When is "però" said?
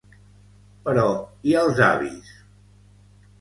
0.87-1.03